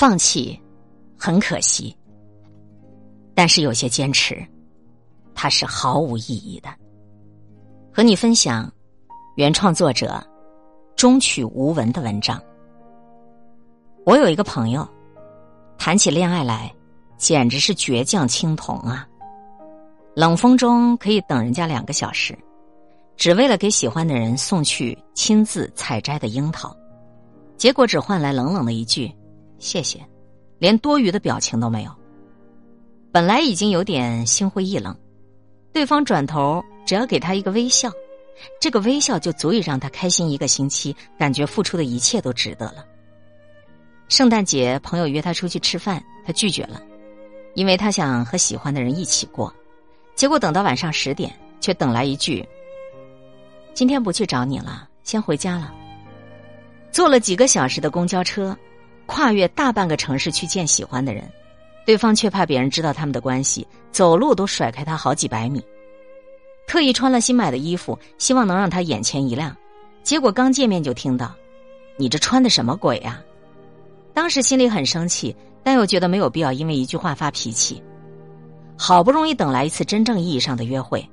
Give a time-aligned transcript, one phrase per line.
[0.00, 0.58] 放弃
[1.18, 1.94] 很可惜，
[3.34, 4.42] 但是有些坚持，
[5.34, 6.70] 它是毫无意义的。
[7.92, 8.72] 和你分享
[9.36, 10.26] 原创作者
[10.96, 12.42] 中曲无闻的文章。
[14.06, 14.88] 我有一个朋友，
[15.76, 16.74] 谈起恋爱来，
[17.18, 19.06] 简直是倔强青铜啊！
[20.16, 22.34] 冷风中可以等人家两个小时，
[23.18, 26.74] 只为了给喜欢的人送去亲自采摘的樱桃，
[27.58, 29.14] 结果只换来冷冷的一句
[29.60, 30.04] “谢谢”，
[30.58, 31.94] 连多余的表情都没有。
[33.12, 34.96] 本来已经有点心灰意冷，
[35.72, 37.90] 对方转头只要给他一个微笑，
[38.60, 42.84] 这个微笑就足以让他开心一个星期，感觉付出的一切都值得了。
[44.08, 46.82] 圣诞节，朋友约他出去吃饭，他拒绝了，
[47.54, 49.54] 因为他想和喜欢的人一起过。
[50.16, 52.46] 结果等到晚上十点，却等来一句
[53.72, 55.72] ：“今天不去找你了，先回家了。”
[56.92, 58.56] 坐了几个小时的公交车，
[59.10, 61.28] 跨越大半个城市去见喜欢的人，
[61.84, 65.60] 对方却怕别人知道他们的关系，走路都甩开他好几百米。
[66.64, 69.54] 特意穿了新买的衣服，希望能让他眼前一亮。
[70.04, 71.34] 结果刚见面就听到
[71.98, 73.20] ：“你这穿的什么鬼呀？”
[74.14, 77.82] 当时心里很生气，但又觉得没有必要因为一句话发脾气。
[78.78, 81.04] 好不容易等来一次真正意义上的约会，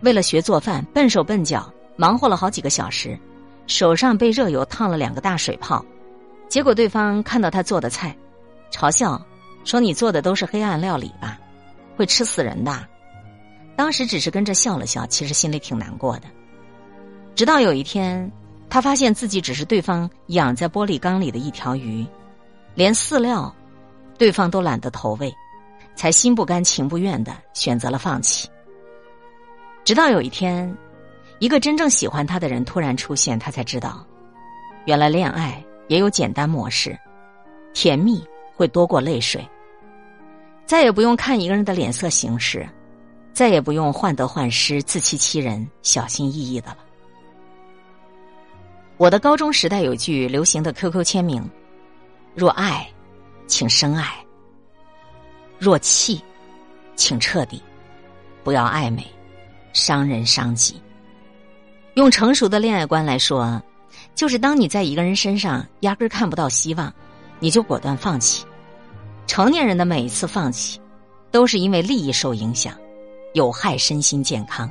[0.00, 3.18] 为了学做饭，笨手笨脚，忙活了好几个小时，
[3.66, 5.84] 手上被热油烫了两个大水泡。
[6.52, 8.14] 结果对方看到他做的菜，
[8.70, 9.18] 嘲笑
[9.64, 11.38] 说：“你做的都是黑暗料理吧？
[11.96, 12.86] 会吃死人的。”
[13.74, 16.24] 当时只是跟着笑了笑，其实心里挺难过的。
[17.34, 18.30] 直到有一天，
[18.68, 22.06] 他发现自己只是对方养在玻璃缸里的一条鱼。
[22.74, 23.50] 连饲料，
[24.18, 25.34] 对方都懒得投喂，
[25.96, 28.46] 才心不甘情不愿的选择了放弃。
[29.84, 30.76] 直到有一天，
[31.38, 34.06] 一个真正喜欢他的人突然出现，他才知道，
[34.84, 36.98] 原来恋爱也有简单模式，
[37.72, 39.46] 甜蜜会多过泪水。
[40.64, 42.66] 再也不用看一个人的脸色行事，
[43.32, 46.78] 再也不用患得患失、自欺欺人、小心翼翼的了。
[48.96, 51.42] 我的高中时代有句流行的 QQ 签名。
[52.34, 52.88] 若爱，
[53.46, 54.04] 请深爱；
[55.58, 56.22] 若弃，
[56.94, 57.62] 请彻底。
[58.44, 59.04] 不要暧昧，
[59.72, 60.80] 伤人伤己。
[61.94, 63.60] 用成熟的恋爱观来说，
[64.14, 66.92] 就是当你在一个人身上压根看不到希望，
[67.40, 68.44] 你就果断放弃。
[69.26, 70.80] 成年人的每一次放弃，
[71.30, 72.74] 都是因为利益受影响，
[73.34, 74.70] 有害身心健康。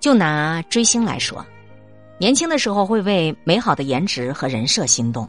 [0.00, 1.44] 就拿追星来说，
[2.18, 5.28] 年轻的时候会为美好的颜值和人设心动。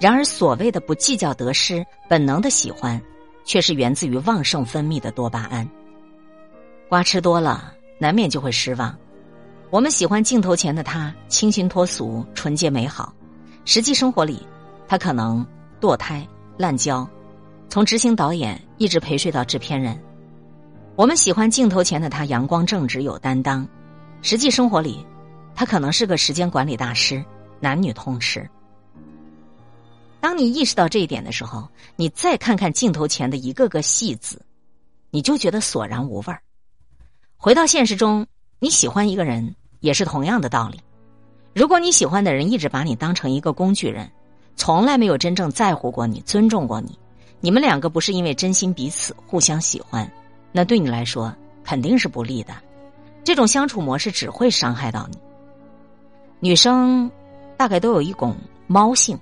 [0.00, 3.00] 然而，所谓的不计较得失、本能的喜欢，
[3.44, 5.68] 却是源自于旺盛分泌的多巴胺。
[6.88, 8.96] 瓜吃多了，难免就会失望。
[9.70, 13.12] 我们喜欢镜头前的他清新脱俗、纯洁美好，
[13.66, 14.46] 实际生活里，
[14.86, 15.46] 他可能
[15.78, 17.06] 堕胎、滥交，
[17.68, 20.02] 从执行导演一直陪睡到制片人。
[20.96, 23.68] 我们喜欢镜头前的他阳光正直、有担当，
[24.22, 25.04] 实际生活里，
[25.54, 27.22] 他可能是个时间管理大师，
[27.60, 28.48] 男女通吃。
[30.18, 34.40] 当你意识到这一点的时候，你再看看镜头前的一个个戏子，
[35.10, 36.40] 你就觉得索然无味儿。
[37.36, 38.26] 回到现实中，
[38.60, 40.80] 你喜欢一个人也是同样的道理。
[41.54, 44.10] 如果你喜欢的人一直把你当成一个工具人，
[44.56, 46.98] 从来没有真正在乎过你、尊重过你，
[47.40, 50.10] 你们两个不是因为真心彼此、互相喜欢，
[50.50, 51.32] 那对你来说
[51.62, 52.52] 肯定是不利的。
[53.22, 55.18] 这种相处模式只会伤害到你。
[56.40, 57.08] 女生
[57.56, 58.36] 大概都有一种
[58.66, 59.18] 猫性。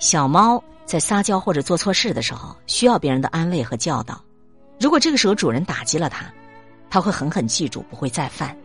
[0.00, 4.20] 小猫在撒娇或者做错事的时候，需要别人的安慰和教导。
[4.80, 6.26] 如果这个时候主人打击了它，
[6.88, 8.56] 他会狠狠记住，不会再犯。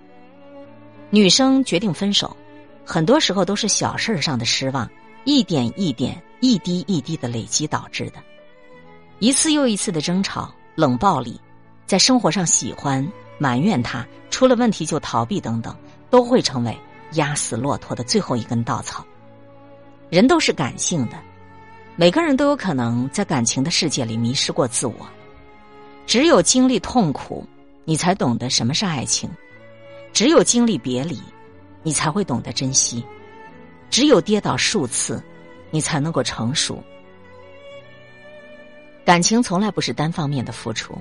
[1.09, 2.36] 女生决定分手，
[2.86, 4.90] 很多时候都是小事上的失望，
[5.26, 8.16] 一点一点、一滴一滴的累积导致的。
[9.20, 11.40] 一次又一次的争吵、冷暴力，
[11.86, 13.06] 在生活上喜欢
[13.38, 15.76] 埋怨他，出了问题就逃避等等，
[16.09, 16.78] 都会成为
[17.14, 19.06] 压死骆驼的最后一根稻草。
[20.09, 21.18] 人都是感性的，
[21.96, 24.96] 每个人都有可能在感情的世界里迷失过自我。
[26.08, 27.46] 只有经历痛苦，
[27.84, 29.30] 你才懂得什么是爱情；
[30.14, 31.20] 只有经历别离，
[31.84, 33.04] 你才会懂得珍惜；
[33.90, 35.22] 只有跌倒数次，
[35.72, 36.82] 你才能够成熟。
[39.04, 40.96] 感情从来不是单方面的付出，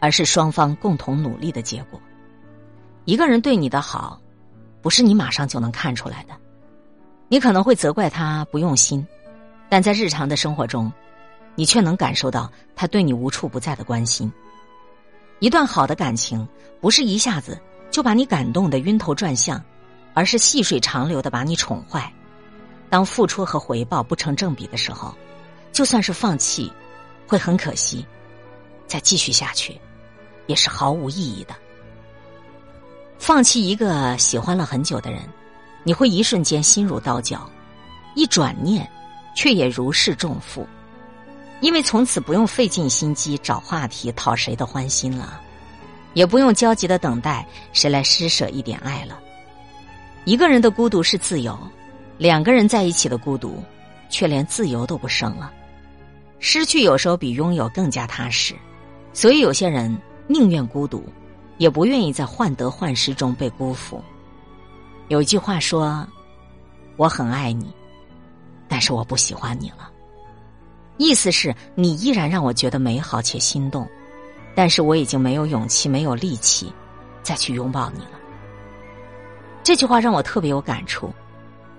[0.00, 2.00] 而是双方共同努力的结果。
[3.04, 4.20] 一个人对你的好，
[4.80, 6.34] 不是你马上就能看出来的。
[7.28, 9.04] 你可能会责怪他不用心，
[9.70, 10.92] 但在日常的生活中，
[11.54, 14.30] 你却能感受到他对你无处不在的关心。
[15.42, 16.46] 一段好的感情，
[16.80, 17.60] 不是一下子
[17.90, 19.60] 就把你感动的晕头转向，
[20.14, 22.08] 而是细水长流的把你宠坏。
[22.88, 25.12] 当付出和回报不成正比的时候，
[25.72, 26.72] 就算是放弃，
[27.26, 28.06] 会很可惜；
[28.86, 29.76] 再继续下去，
[30.46, 31.56] 也是毫无意义的。
[33.18, 35.22] 放弃一个喜欢了很久的人，
[35.82, 37.50] 你会一瞬间心如刀绞，
[38.14, 38.88] 一转念，
[39.34, 40.64] 却也如释重负，
[41.62, 45.40] 因为从此不用费尽心机找话题讨谁的欢心了，
[46.12, 49.18] 也不用焦急的等待谁来施舍一点爱了。
[50.24, 51.56] 一个人的孤独是自由，
[52.18, 53.62] 两个人在一起的孤独，
[54.10, 55.52] 却连自由都不剩了。
[56.40, 58.56] 失去有时候比拥有更加踏实，
[59.12, 61.04] 所以有些人宁愿孤独，
[61.58, 64.02] 也不愿意在患得患失中被辜负。
[65.06, 66.04] 有一句话说
[66.98, 67.72] ：“我很爱你，
[68.66, 69.90] 但是我不喜欢你了。”
[70.96, 73.88] 意思是你依然让我觉得美好且心动，
[74.54, 76.72] 但是我已经没有勇气、没有力气
[77.22, 78.20] 再去拥抱你了。
[79.62, 81.12] 这句话让我特别有感触，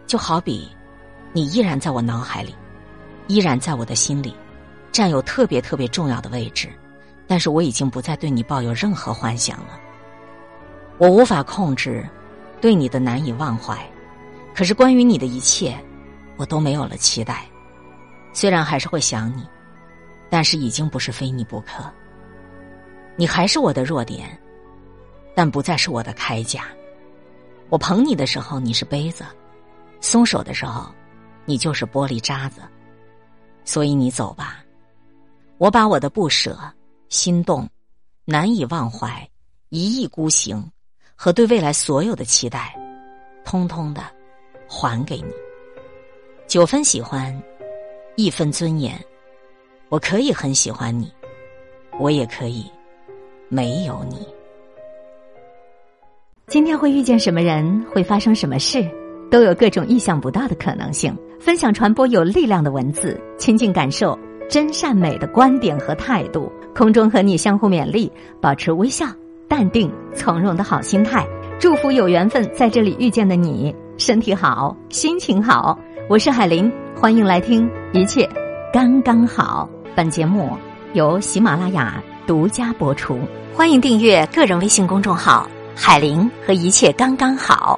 [0.08, 0.70] 就好比
[1.32, 2.56] 你依然在我脑海里，
[3.28, 4.36] 依然在我的心里。
[4.92, 6.70] 占有特别特别重要的位置，
[7.26, 9.80] 但是我已经不再对你抱有任何幻想了。
[11.00, 12.08] 我无法控制
[12.62, 13.76] 对你的难以忘怀，
[14.54, 15.76] 可是关于你的一切，
[16.38, 17.44] 我都没有了期待。
[18.34, 19.48] 虽然还是会想你，
[20.30, 21.90] 但是已经不是非你不可。
[23.16, 24.28] 你还是我的弱点，
[25.36, 26.66] 但不再是我的铠甲。
[27.70, 29.24] 我捧你的时候，你是杯子；
[30.02, 30.92] 松手的时候，
[31.46, 32.62] 你就是玻璃渣子。
[33.64, 34.64] 所以你走吧。
[35.58, 36.58] 我把我的不舍、
[37.10, 37.70] 心动、
[38.26, 39.26] 难以忘怀、
[39.70, 40.70] 一意孤行
[41.16, 42.76] 和对未来所有的期待，
[43.46, 44.04] 通通的
[44.68, 45.32] 还给你。
[46.48, 47.34] 九分喜欢，
[48.16, 48.94] 一分尊严。
[49.90, 51.12] 我可以很喜欢你，
[52.00, 52.66] 我也可以
[53.50, 54.28] 没有你。
[56.48, 58.86] 今天会遇见什么人，会发生什么事，
[59.32, 61.16] 都有各种意想不到的可能性。
[61.40, 64.18] 分享传播有力量的文字，亲近感受。
[64.50, 68.12] 真善美的观点和态度，空中和你相互勉励，
[68.42, 69.08] 保持微笑、
[69.48, 71.26] 淡定、从容的好心态。
[71.60, 75.80] 祝福有缘分在这里遇见的你，身体好，心情好。
[76.10, 76.72] 我是海林，
[77.04, 78.26] 欢迎来听，一切
[78.72, 79.68] 刚刚好。
[79.94, 80.56] 本节目
[80.94, 83.20] 由喜马拉雅独家播出，
[83.54, 85.46] 欢迎订阅个人微信公众号
[85.76, 87.78] “海林”和“一切刚刚好”。